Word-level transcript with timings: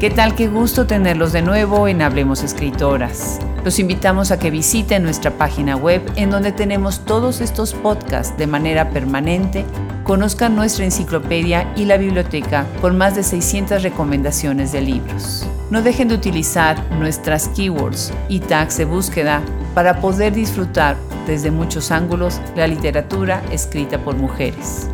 ¿Qué 0.00 0.10
tal? 0.10 0.36
Qué 0.36 0.46
gusto 0.46 0.86
tenerlos 0.86 1.32
de 1.32 1.42
nuevo 1.42 1.88
en 1.88 2.02
Hablemos 2.02 2.44
Escritoras. 2.44 3.40
Los 3.64 3.80
invitamos 3.80 4.30
a 4.30 4.38
que 4.38 4.48
visiten 4.48 5.02
nuestra 5.02 5.32
página 5.32 5.74
web 5.74 6.00
en 6.14 6.30
donde 6.30 6.52
tenemos 6.52 7.04
todos 7.04 7.40
estos 7.40 7.74
podcasts 7.74 8.38
de 8.38 8.46
manera 8.46 8.90
permanente, 8.90 9.64
conozcan 10.04 10.54
nuestra 10.54 10.84
enciclopedia 10.84 11.72
y 11.74 11.84
la 11.84 11.96
biblioteca 11.96 12.64
con 12.80 12.96
más 12.96 13.16
de 13.16 13.24
600 13.24 13.82
recomendaciones 13.82 14.70
de 14.70 14.82
libros. 14.82 15.44
No 15.68 15.82
dejen 15.82 16.06
de 16.06 16.14
utilizar 16.14 16.80
nuestras 16.92 17.48
keywords 17.48 18.12
y 18.28 18.38
tags 18.38 18.76
de 18.76 18.84
búsqueda 18.84 19.42
para 19.74 20.00
poder 20.00 20.32
disfrutar 20.32 20.96
desde 21.26 21.50
muchos 21.50 21.90
ángulos 21.90 22.40
la 22.54 22.68
literatura 22.68 23.42
escrita 23.50 23.98
por 23.98 24.14
mujeres. 24.14 24.88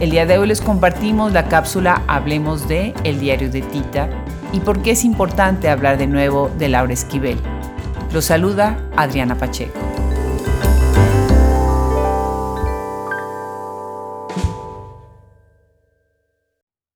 El 0.00 0.10
día 0.10 0.24
de 0.24 0.38
hoy 0.38 0.46
les 0.46 0.62
compartimos 0.62 1.32
la 1.32 1.48
cápsula 1.48 2.02
Hablemos 2.06 2.66
de 2.66 2.94
El 3.04 3.20
diario 3.20 3.50
de 3.50 3.60
Tita 3.60 4.08
y 4.52 4.60
por 4.60 4.82
qué 4.82 4.92
es 4.92 5.04
importante 5.04 5.68
hablar 5.68 5.98
de 5.98 6.06
nuevo 6.06 6.50
de 6.58 6.68
Laura 6.68 6.92
Esquivel. 6.92 7.38
Los 8.12 8.26
saluda 8.26 8.90
Adriana 8.96 9.36
Pacheco. 9.36 9.78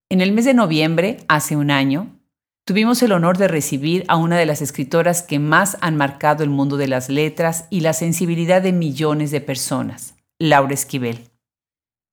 En 0.08 0.20
el 0.20 0.32
mes 0.32 0.44
de 0.44 0.54
noviembre, 0.54 1.24
hace 1.28 1.56
un 1.56 1.70
año, 1.70 2.20
tuvimos 2.66 3.02
el 3.02 3.12
honor 3.12 3.38
de 3.38 3.48
recibir 3.48 4.04
a 4.08 4.16
una 4.16 4.36
de 4.38 4.46
las 4.46 4.60
escritoras 4.60 5.22
que 5.22 5.38
más 5.38 5.78
han 5.80 5.96
marcado 5.96 6.44
el 6.44 6.50
mundo 6.50 6.76
de 6.76 6.86
las 6.86 7.08
letras 7.08 7.66
y 7.70 7.80
la 7.80 7.92
sensibilidad 7.92 8.60
de 8.60 8.72
millones 8.72 9.30
de 9.30 9.40
personas, 9.40 10.14
Laura 10.38 10.74
Esquivel. 10.74 11.30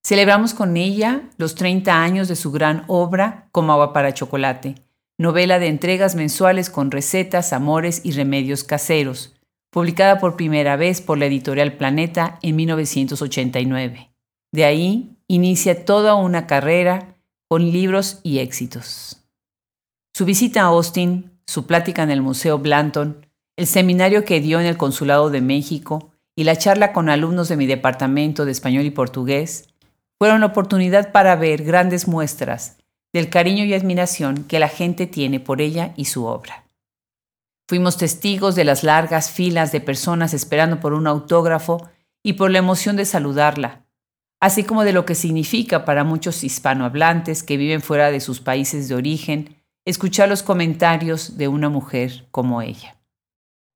Celebramos 0.01 0.53
con 0.53 0.77
ella 0.77 1.23
los 1.37 1.55
30 1.55 2.01
años 2.01 2.29
de 2.29 2.37
su 2.37 2.51
gran 2.51 2.85
obra 2.87 3.49
Como 3.51 3.73
agua 3.73 3.91
para 3.91 4.13
chocolate, 4.13 4.75
novela 5.19 5.59
de 5.59 5.67
entregas 5.67 6.15
mensuales 6.15 6.69
con 6.69 6.91
recetas, 6.91 7.51
amores 7.51 8.01
y 8.05 8.13
remedios 8.13 8.63
caseros, 8.63 9.35
publicada 9.69 10.17
por 10.17 10.37
primera 10.37 10.77
vez 10.77 11.01
por 11.01 11.17
la 11.17 11.25
editorial 11.25 11.73
Planeta 11.73 12.39
en 12.41 12.55
1989. 12.55 14.11
De 14.53 14.63
ahí 14.63 15.17
inicia 15.27 15.83
toda 15.83 16.15
una 16.15 16.47
carrera 16.47 17.17
con 17.49 17.69
libros 17.69 18.21
y 18.23 18.39
éxitos. 18.39 19.21
Su 20.15 20.23
visita 20.23 20.61
a 20.61 20.67
Austin, 20.67 21.37
su 21.45 21.67
plática 21.67 22.01
en 22.01 22.11
el 22.11 22.21
Museo 22.21 22.57
Blanton, 22.57 23.27
el 23.57 23.67
seminario 23.67 24.23
que 24.23 24.39
dio 24.39 24.61
en 24.61 24.67
el 24.67 24.77
Consulado 24.77 25.29
de 25.29 25.41
México 25.41 26.11
y 26.33 26.45
la 26.45 26.55
charla 26.55 26.93
con 26.93 27.09
alumnos 27.09 27.49
de 27.49 27.57
mi 27.57 27.67
departamento 27.67 28.45
de 28.45 28.53
español 28.53 28.85
y 28.85 28.91
portugués 28.91 29.67
fueron 30.17 30.43
oportunidad 30.43 31.11
para 31.11 31.35
ver 31.35 31.63
grandes 31.63 32.07
muestras 32.07 32.78
del 33.13 33.29
cariño 33.29 33.65
y 33.65 33.73
admiración 33.73 34.43
que 34.43 34.59
la 34.59 34.67
gente 34.67 35.07
tiene 35.07 35.39
por 35.39 35.61
ella 35.61 35.93
y 35.95 36.05
su 36.05 36.25
obra. 36.25 36.65
Fuimos 37.67 37.97
testigos 37.97 38.55
de 38.55 38.65
las 38.65 38.83
largas 38.83 39.31
filas 39.31 39.71
de 39.71 39.81
personas 39.81 40.33
esperando 40.33 40.79
por 40.79 40.93
un 40.93 41.07
autógrafo 41.07 41.89
y 42.23 42.33
por 42.33 42.51
la 42.51 42.59
emoción 42.59 42.95
de 42.95 43.05
saludarla, 43.05 43.85
así 44.39 44.63
como 44.63 44.83
de 44.83 44.93
lo 44.93 45.05
que 45.05 45.15
significa 45.15 45.85
para 45.85 46.03
muchos 46.03 46.43
hispanohablantes 46.43 47.43
que 47.43 47.57
viven 47.57 47.81
fuera 47.81 48.11
de 48.11 48.19
sus 48.19 48.39
países 48.39 48.89
de 48.89 48.95
origen 48.95 49.55
escuchar 49.85 50.29
los 50.29 50.43
comentarios 50.43 51.37
de 51.37 51.47
una 51.47 51.69
mujer 51.69 52.27
como 52.31 52.61
ella. 52.61 52.97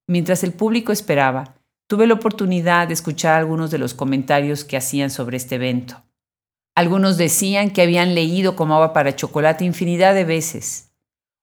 Mientras 0.08 0.44
el 0.44 0.54
público 0.54 0.92
esperaba, 0.92 1.56
tuve 1.88 2.08
la 2.08 2.16
oportunidad 2.16 2.88
de 2.88 2.94
escuchar 2.94 3.36
algunos 3.36 3.72
de 3.72 3.78
los 3.78 3.94
comentarios 3.94 4.64
que 4.64 4.78
hacían 4.78 5.10
sobre 5.10 5.38
este 5.38 5.56
evento. 5.56 6.04
Algunos 6.76 7.18
decían 7.18 7.70
que 7.70 7.84
habían 7.84 8.16
leído 8.16 8.56
como 8.56 8.74
agua 8.74 8.94
para 8.94 9.16
chocolate 9.16 9.64
infinidad 9.64 10.16
de 10.16 10.26
veces, 10.26 10.92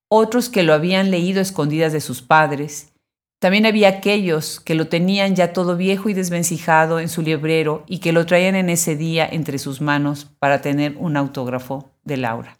otros 0.08 0.48
que 0.48 0.64
lo 0.64 0.74
habían 0.74 1.10
leído 1.12 1.40
escondidas 1.40 1.92
de 1.92 2.00
sus 2.00 2.20
padres. 2.20 2.92
También 3.38 3.64
había 3.64 3.88
aquellos 3.88 4.58
que 4.58 4.74
lo 4.74 4.88
tenían 4.88 5.36
ya 5.36 5.52
todo 5.52 5.76
viejo 5.76 6.08
y 6.08 6.14
desvencijado 6.14 6.98
en 6.98 7.08
su 7.08 7.22
librero 7.22 7.84
y 7.86 7.98
que 7.98 8.12
lo 8.12 8.26
traían 8.26 8.56
en 8.56 8.68
ese 8.68 8.96
día 8.96 9.26
entre 9.30 9.58
sus 9.58 9.80
manos 9.80 10.26
para 10.38 10.60
tener 10.60 10.96
un 10.98 11.16
autógrafo 11.16 11.90
de 12.02 12.16
Laura. 12.16 12.58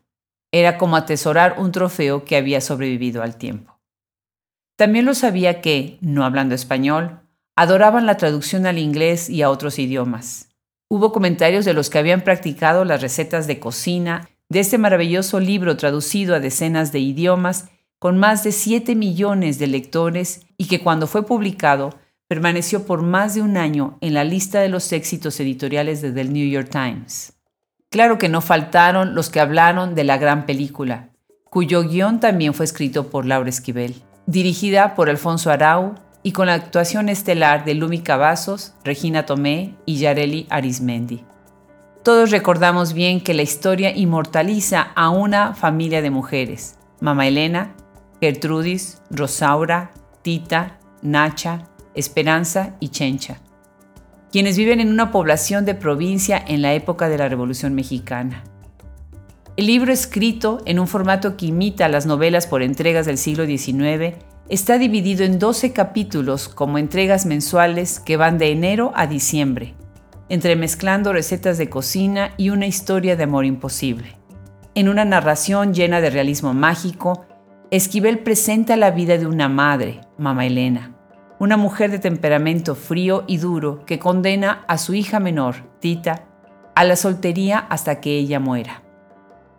Era 0.52 0.78
como 0.78 0.96
atesorar 0.96 1.56
un 1.58 1.72
trofeo 1.72 2.24
que 2.24 2.36
había 2.36 2.60
sobrevivido 2.60 3.22
al 3.22 3.36
tiempo. 3.36 3.80
También 4.76 5.04
lo 5.04 5.14
sabía 5.14 5.60
que, 5.60 5.98
no 6.00 6.24
hablando 6.24 6.54
español, 6.54 7.20
adoraban 7.56 8.06
la 8.06 8.16
traducción 8.16 8.64
al 8.64 8.78
inglés 8.78 9.28
y 9.28 9.42
a 9.42 9.50
otros 9.50 9.78
idiomas. 9.78 10.49
Hubo 10.92 11.12
comentarios 11.12 11.64
de 11.64 11.72
los 11.72 11.88
que 11.88 12.00
habían 12.00 12.22
practicado 12.22 12.84
las 12.84 13.00
recetas 13.00 13.46
de 13.46 13.60
cocina 13.60 14.28
de 14.48 14.58
este 14.58 14.76
maravilloso 14.76 15.38
libro 15.38 15.76
traducido 15.76 16.34
a 16.34 16.40
decenas 16.40 16.90
de 16.90 16.98
idiomas 16.98 17.68
con 18.00 18.18
más 18.18 18.42
de 18.42 18.50
7 18.50 18.96
millones 18.96 19.60
de 19.60 19.68
lectores 19.68 20.40
y 20.58 20.66
que 20.66 20.80
cuando 20.80 21.06
fue 21.06 21.24
publicado 21.24 21.90
permaneció 22.26 22.86
por 22.86 23.02
más 23.02 23.36
de 23.36 23.42
un 23.42 23.56
año 23.56 23.98
en 24.00 24.14
la 24.14 24.24
lista 24.24 24.60
de 24.62 24.68
los 24.68 24.90
éxitos 24.90 25.38
editoriales 25.38 26.02
de 26.02 26.10
The 26.10 26.24
New 26.24 26.50
York 26.50 26.70
Times. 26.72 27.34
Claro 27.88 28.18
que 28.18 28.28
no 28.28 28.40
faltaron 28.40 29.14
los 29.14 29.30
que 29.30 29.38
hablaron 29.38 29.94
de 29.94 30.02
la 30.02 30.18
gran 30.18 30.44
película, 30.44 31.10
cuyo 31.44 31.84
guion 31.84 32.18
también 32.18 32.52
fue 32.52 32.64
escrito 32.64 33.10
por 33.10 33.26
Laura 33.26 33.48
Esquivel, 33.48 34.02
dirigida 34.26 34.96
por 34.96 35.08
Alfonso 35.08 35.52
Arau 35.52 35.94
y 36.22 36.32
con 36.32 36.46
la 36.46 36.54
actuación 36.54 37.08
estelar 37.08 37.64
de 37.64 37.74
Lumi 37.74 38.00
Cavazos, 38.00 38.74
Regina 38.84 39.26
Tomé 39.26 39.74
y 39.86 39.96
Yareli 39.96 40.46
Arismendi. 40.50 41.24
Todos 42.02 42.30
recordamos 42.30 42.92
bien 42.92 43.20
que 43.20 43.34
la 43.34 43.42
historia 43.42 43.94
inmortaliza 43.94 44.92
a 44.94 45.10
una 45.10 45.54
familia 45.54 46.02
de 46.02 46.10
mujeres, 46.10 46.76
Mama 47.00 47.26
Elena, 47.26 47.74
Gertrudis, 48.20 49.02
Rosaura, 49.10 49.90
Tita, 50.22 50.78
Nacha, 51.02 51.68
Esperanza 51.94 52.76
y 52.80 52.88
Chencha, 52.88 53.38
quienes 54.30 54.56
viven 54.56 54.80
en 54.80 54.90
una 54.90 55.10
población 55.10 55.64
de 55.64 55.74
provincia 55.74 56.42
en 56.46 56.62
la 56.62 56.74
época 56.74 57.08
de 57.08 57.18
la 57.18 57.28
Revolución 57.28 57.74
Mexicana. 57.74 58.44
El 59.56 59.66
libro 59.66 59.92
escrito 59.92 60.62
en 60.64 60.78
un 60.78 60.86
formato 60.86 61.36
que 61.36 61.46
imita 61.46 61.88
las 61.88 62.06
novelas 62.06 62.46
por 62.46 62.62
entregas 62.62 63.04
del 63.06 63.18
siglo 63.18 63.44
XIX 63.44 64.16
está 64.50 64.78
dividido 64.78 65.24
en 65.24 65.38
12 65.38 65.72
capítulos 65.72 66.48
como 66.48 66.76
entregas 66.76 67.24
mensuales 67.24 68.00
que 68.00 68.16
van 68.16 68.36
de 68.36 68.50
enero 68.50 68.92
a 68.96 69.06
diciembre, 69.06 69.74
entremezclando 70.28 71.12
recetas 71.12 71.56
de 71.56 71.70
cocina 71.70 72.32
y 72.36 72.50
una 72.50 72.66
historia 72.66 73.14
de 73.14 73.24
amor 73.24 73.44
imposible. 73.44 74.16
En 74.74 74.88
una 74.88 75.04
narración 75.04 75.72
llena 75.72 76.00
de 76.00 76.10
realismo 76.10 76.52
mágico, 76.52 77.26
Esquivel 77.70 78.18
presenta 78.18 78.76
la 78.76 78.90
vida 78.90 79.18
de 79.18 79.28
una 79.28 79.48
madre, 79.48 80.00
Mama 80.18 80.44
Elena, 80.46 80.96
una 81.38 81.56
mujer 81.56 81.92
de 81.92 82.00
temperamento 82.00 82.74
frío 82.74 83.22
y 83.28 83.36
duro 83.36 83.84
que 83.86 84.00
condena 84.00 84.64
a 84.66 84.78
su 84.78 84.94
hija 84.94 85.20
menor, 85.20 85.70
Tita, 85.78 86.24
a 86.74 86.82
la 86.82 86.96
soltería 86.96 87.58
hasta 87.58 88.00
que 88.00 88.18
ella 88.18 88.40
muera. 88.40 88.82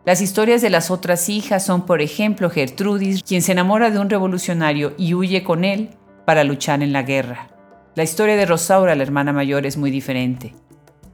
Las 0.04 0.20
historias 0.20 0.64
de 0.64 0.72
las 0.72 0.90
otras 0.90 1.30
hijas 1.30 1.64
son, 1.64 1.86
por 1.86 2.02
ejemplo, 2.02 2.50
Gertrudis, 2.50 3.22
quien 3.22 3.44
se 3.44 3.52
enamora 3.52 3.92
de 3.92 4.00
un 4.00 4.10
revolucionario 4.10 4.94
y 4.98 5.14
huye 5.14 5.44
con 5.44 5.64
él 5.64 5.92
para 6.26 6.44
luchar 6.44 6.82
en 6.82 6.92
la 6.92 7.04
guerra. 7.04 7.50
La 7.94 8.02
historia 8.02 8.36
de 8.36 8.48
Rosaura, 8.48 8.96
la 8.96 9.04
hermana 9.04 9.32
mayor, 9.32 9.68
es 9.68 9.78
muy 9.78 9.92
diferente. 9.92 10.56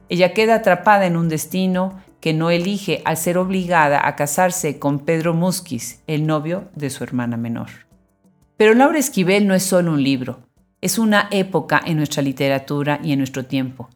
Ella 0.08 0.32
queda 0.32 0.54
atrapada 0.54 1.04
en 1.04 1.18
un 1.18 1.28
destino 1.28 2.02
que 2.20 2.32
no 2.32 2.50
elige 2.50 3.02
al 3.04 3.18
ser 3.18 3.36
obligada 3.36 4.06
a 4.08 4.16
casarse 4.16 4.78
con 4.78 5.00
Pedro 5.00 5.34
Musquiz, 5.34 6.02
el 6.06 6.26
novio 6.26 6.70
de 6.74 6.88
su 6.88 7.04
hermana 7.04 7.36
menor. 7.36 7.68
Pero 8.56 8.72
Laura 8.72 8.98
Esquivel 8.98 9.46
no 9.46 9.54
es 9.54 9.64
solo 9.64 9.92
un 9.92 10.02
libro, 10.02 10.40
es 10.80 10.98
una 10.98 11.28
época 11.30 11.80
en 11.84 11.98
nuestra 11.98 12.22
literatura 12.22 13.00
y 13.02 13.12
en 13.12 13.18
nuestro 13.18 13.44
tiempo. 13.44 13.90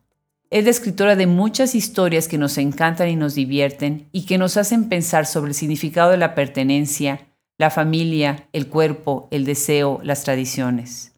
Es 0.52 0.64
la 0.64 0.70
escritora 0.70 1.16
de 1.16 1.26
muchas 1.26 1.74
historias 1.74 2.28
que 2.28 2.37
nos 2.37 2.58
encantan 2.58 3.08
y 3.08 3.16
nos 3.16 3.34
divierten 3.34 4.10
y 4.12 4.26
que 4.26 4.37
nos 4.37 4.58
hacen 4.58 4.90
pensar 4.90 5.25
sobre 5.25 5.49
el 5.49 5.54
significado 5.54 6.10
de 6.10 6.19
la 6.19 6.34
pertenencia, 6.34 7.26
la 7.56 7.70
familia, 7.70 8.50
el 8.52 8.69
cuerpo, 8.69 9.28
el 9.31 9.46
deseo, 9.46 10.00
las 10.02 10.25
tradiciones. 10.25 11.14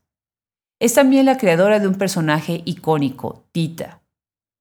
Es 0.79 0.95
también 0.95 1.27
la 1.27 1.37
creadora 1.37 1.81
de 1.81 1.89
un 1.89 1.97
personaje 1.97 2.63
icónico, 2.65 3.45
Tita. 3.51 4.03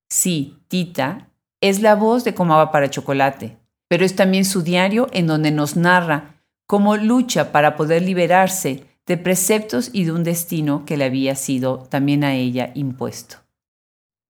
Sí, 0.09 0.57
Tita 0.69 1.29
es 1.61 1.83
la 1.83 1.93
voz 1.93 2.23
de 2.23 2.33
Comaba 2.33 2.71
para 2.71 2.89
Chocolate, 2.89 3.59
pero 3.87 4.03
es 4.03 4.15
también 4.15 4.43
su 4.43 4.63
diario 4.63 5.07
en 5.11 5.27
donde 5.27 5.51
nos 5.51 5.75
narra 5.75 6.41
cómo 6.65 6.97
lucha 6.97 7.51
para 7.51 7.75
poder 7.75 8.01
liberarse 8.01 8.85
de 9.05 9.17
preceptos 9.17 9.91
y 9.93 10.05
de 10.05 10.13
un 10.13 10.23
destino 10.23 10.83
que 10.83 10.97
le 10.97 11.05
había 11.05 11.35
sido 11.35 11.85
también 11.91 12.23
a 12.23 12.33
ella 12.33 12.71
impuesto. 12.73 13.42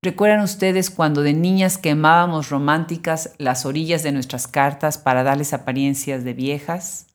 ¿Recuerdan 0.04 0.42
ustedes 0.42 0.90
cuando 0.90 1.22
de 1.22 1.32
niñas 1.32 1.78
quemábamos 1.78 2.50
románticas 2.50 3.32
las 3.38 3.66
orillas 3.66 4.04
de 4.04 4.12
nuestras 4.12 4.50
cartas 4.50 4.98
para 4.98 5.24
darles 5.24 5.54
apariencias 5.54 6.26
de 6.26 6.34
viejas? 6.34 7.08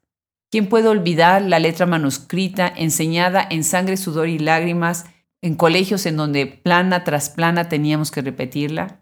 ¿Quién 0.50 0.70
puede 0.70 0.88
olvidar 0.88 1.42
la 1.42 1.58
letra 1.58 1.84
manuscrita 1.84 2.66
enseñada 2.74 3.46
en 3.50 3.62
sangre, 3.62 3.98
sudor 3.98 4.28
y 4.28 4.38
lágrimas 4.38 5.04
en 5.42 5.54
colegios 5.54 6.06
en 6.06 6.16
donde 6.16 6.46
plana 6.46 7.04
tras 7.04 7.28
plana 7.28 7.68
teníamos 7.68 8.10
que 8.10 8.22
repetirla? 8.22 9.00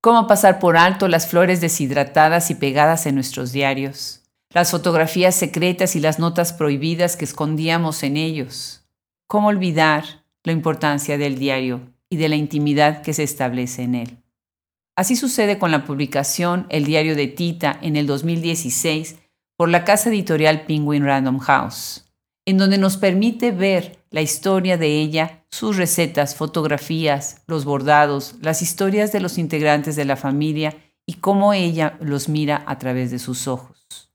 ¿Cómo 0.00 0.26
pasar 0.26 0.58
por 0.58 0.76
alto 0.76 1.06
las 1.06 1.28
flores 1.28 1.60
deshidratadas 1.60 2.50
y 2.50 2.56
pegadas 2.56 3.06
en 3.06 3.14
nuestros 3.14 3.52
diarios? 3.52 4.22
las 4.50 4.70
fotografías 4.70 5.34
secretas 5.34 5.96
y 5.96 6.00
las 6.00 6.20
notas 6.20 6.52
prohibidas 6.52 7.16
que 7.16 7.24
escondíamos 7.24 8.04
en 8.04 8.16
ellos. 8.16 8.84
¿Cómo 9.26 9.48
olvidar 9.48 10.24
la 10.44 10.52
importancia 10.52 11.18
del 11.18 11.38
diario 11.38 11.93
y 12.14 12.16
de 12.16 12.28
la 12.28 12.36
intimidad 12.36 13.02
que 13.02 13.12
se 13.12 13.24
establece 13.24 13.82
en 13.82 13.96
él? 13.96 14.18
Así 14.96 15.16
sucede 15.16 15.58
con 15.58 15.72
la 15.72 15.84
publicación 15.84 16.66
El 16.70 16.84
diario 16.84 17.16
de 17.16 17.26
Tita 17.26 17.76
en 17.82 17.96
el 17.96 18.06
2016 18.06 19.16
por 19.56 19.68
la 19.68 19.84
casa 19.84 20.10
editorial 20.10 20.62
Penguin 20.62 21.04
Random 21.04 21.40
House, 21.40 22.04
en 22.46 22.56
donde 22.58 22.78
nos 22.78 22.96
permite 22.96 23.50
ver 23.50 23.98
la 24.10 24.22
historia 24.22 24.78
de 24.78 25.00
ella, 25.00 25.44
sus 25.50 25.76
recetas, 25.76 26.36
fotografías, 26.36 27.42
los 27.48 27.64
bordados, 27.64 28.36
las 28.40 28.62
historias 28.62 29.10
de 29.10 29.18
los 29.18 29.36
integrantes 29.36 29.96
de 29.96 30.04
la 30.04 30.16
familia 30.16 30.76
y 31.06 31.14
cómo 31.14 31.52
ella 31.52 31.98
los 32.00 32.28
mira 32.28 32.62
a 32.68 32.78
través 32.78 33.10
de 33.10 33.18
sus 33.18 33.48
ojos. 33.48 34.12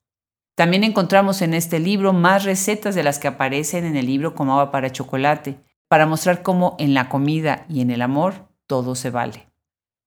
También 0.56 0.86
encontramos 0.86 1.42
en 1.42 1.54
este 1.54 1.80
libro 1.80 2.13
más 2.13 2.45
recetas 2.45 2.95
de 2.95 3.04
las 3.04 3.19
que 3.19 3.28
aparecen 3.28 3.84
en 3.84 3.98
el 3.98 4.06
libro 4.06 4.36
como 4.36 4.54
agua 4.54 4.72
para 4.72 4.90
chocolate, 4.90 5.60
para 5.89 6.06
mostrar 6.06 6.44
cómo 6.44 6.77
en 6.80 6.94
la 6.94 7.09
comida 7.09 7.65
y 7.68 7.81
en 7.81 7.91
el 7.91 8.01
amor 8.01 8.47
todo 8.68 8.95
se 8.95 9.09
vale. 9.09 9.50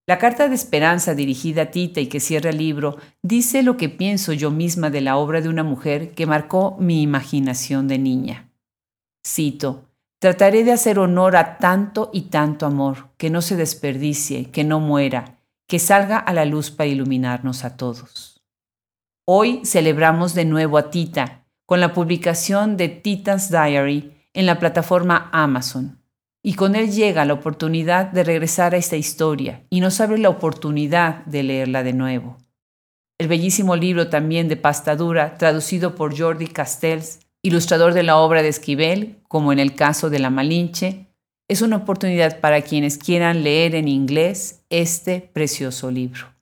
La 0.07 0.17
carta 0.17 0.49
de 0.49 0.55
esperanza 0.55 1.13
dirigida 1.13 1.63
a 1.63 1.71
Tita 1.71 2.01
y 2.01 2.07
que 2.07 2.19
cierra 2.19 2.49
el 2.49 2.57
libro 2.57 2.97
dice 3.21 3.63
lo 3.63 3.77
que 3.77 3.89
pienso 3.89 4.33
yo 4.33 4.49
misma 4.49 4.89
de 4.89 5.01
la 5.01 5.17
obra 5.17 5.39
de 5.39 5.49
una 5.49 5.63
mujer 5.63 6.13
que 6.13 6.25
marcó 6.25 6.75
mi 6.79 7.01
imaginación 7.01 7.87
de 7.87 7.99
niña. 7.99 8.49
Cito, 9.25 9.85
trataré 10.19 10.63
de 10.63 10.73
hacer 10.73 10.99
honor 10.99 11.35
a 11.35 11.57
tanto 11.57 12.09
y 12.13 12.23
tanto 12.23 12.65
amor, 12.65 13.09
que 13.17 13.29
no 13.29 13.41
se 13.41 13.55
desperdicie, 13.55 14.51
que 14.51 14.63
no 14.63 14.79
muera, 14.79 15.39
que 15.67 15.79
salga 15.79 16.17
a 16.17 16.33
la 16.33 16.45
luz 16.45 16.71
para 16.71 16.87
iluminarnos 16.87 17.63
a 17.63 17.77
todos. 17.77 18.41
Hoy 19.25 19.61
celebramos 19.65 20.33
de 20.33 20.43
nuevo 20.43 20.77
a 20.77 20.89
Tita 20.89 21.45
con 21.65 21.79
la 21.79 21.93
publicación 21.93 22.75
de 22.75 22.89
Tita's 22.89 23.49
Diary 23.49 24.13
en 24.33 24.45
la 24.45 24.59
plataforma 24.59 25.29
Amazon 25.31 26.03
y 26.43 26.55
con 26.55 26.75
él 26.75 26.91
llega 26.91 27.25
la 27.25 27.33
oportunidad 27.33 28.11
de 28.11 28.23
regresar 28.23 28.73
a 28.73 28.77
esta 28.77 28.97
historia 28.97 29.63
y 29.69 29.79
nos 29.79 30.01
abre 30.01 30.17
la 30.17 30.29
oportunidad 30.29 31.25
de 31.25 31.43
leerla 31.43 31.83
de 31.83 31.93
nuevo. 31.93 32.37
El 33.17 33.29
bellísimo 33.29 33.77
libro 33.77 34.09
también 34.09 34.49
de 34.49 34.57
pastadura, 34.57 35.37
traducido 35.37 35.95
por 35.95 36.17
Jordi 36.17 36.47
Castells, 36.47 37.19
ilustrador 37.41 37.93
de 37.93 38.03
la 38.03 38.17
obra 38.17 38.41
de 38.41 38.49
Esquivel, 38.49 39.21
como 39.29 39.53
en 39.53 39.59
el 39.59 39.75
caso 39.75 40.09
de 40.09 40.19
La 40.19 40.29
Malinche, 40.29 41.07
es 41.47 41.61
una 41.61 41.77
oportunidad 41.77 42.39
para 42.39 42.61
quienes 42.61 42.97
quieran 42.97 43.43
leer 43.43 43.75
en 43.75 43.87
inglés 43.87 44.65
este 44.69 45.21
precioso 45.21 45.91
libro. 45.91 46.33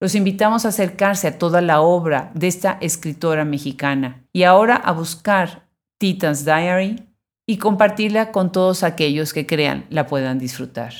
Los 0.00 0.14
invitamos 0.14 0.64
a 0.64 0.68
acercarse 0.68 1.28
a 1.28 1.38
toda 1.38 1.60
la 1.60 1.80
obra 1.80 2.30
de 2.34 2.48
esta 2.48 2.78
escritora 2.80 3.44
mexicana 3.44 4.24
y 4.32 4.42
ahora 4.44 4.76
a 4.76 4.92
buscar 4.92 5.68
Titan's 5.98 6.44
Diary 6.44 7.07
y 7.48 7.56
compartirla 7.56 8.30
con 8.30 8.52
todos 8.52 8.82
aquellos 8.82 9.32
que 9.32 9.46
crean 9.46 9.86
la 9.88 10.06
puedan 10.06 10.38
disfrutar. 10.38 10.92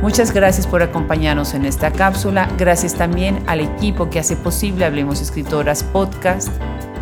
Muchas 0.00 0.32
gracias 0.32 0.68
por 0.68 0.82
acompañarnos 0.82 1.54
en 1.54 1.64
esta 1.64 1.90
cápsula. 1.90 2.48
Gracias 2.58 2.94
también 2.94 3.42
al 3.48 3.58
equipo 3.58 4.08
que 4.08 4.20
hace 4.20 4.36
posible 4.36 4.84
Hablemos 4.84 5.20
Escritoras 5.20 5.82
Podcast. 5.82 6.48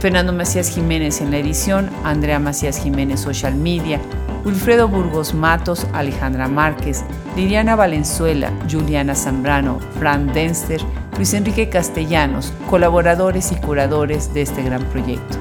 Fernando 0.01 0.33
Macías 0.33 0.71
Jiménez 0.71 1.21
en 1.21 1.33
la 1.33 1.37
edición, 1.37 1.91
Andrea 2.05 2.39
Macías 2.39 2.83
Jiménez 2.83 3.21
Social 3.21 3.55
Media, 3.55 4.01
Wilfredo 4.47 4.89
Burgos 4.89 5.35
Matos, 5.35 5.87
Alejandra 5.93 6.49
Márquez, 6.49 7.05
Liliana 7.37 7.77
Valenzuela, 7.77 8.51
Juliana 8.71 9.15
Zambrano, 9.15 9.79
Fran 9.99 10.33
Denster, 10.33 10.81
Luis 11.17 11.35
Enrique 11.35 11.69
Castellanos, 11.69 12.53
colaboradores 12.69 13.53
y 13.53 13.57
curadores 13.57 14.33
de 14.33 14.43
este 14.43 14.63
gran 14.63 14.85
proyecto. 14.85 15.39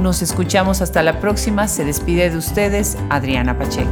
Nos 0.00 0.22
escuchamos 0.22 0.82
hasta 0.82 1.02
la 1.02 1.20
próxima. 1.20 1.68
Se 1.68 1.84
despide 1.84 2.30
de 2.30 2.36
ustedes 2.36 2.96
Adriana 3.08 3.58
Pacheco. 3.58 3.90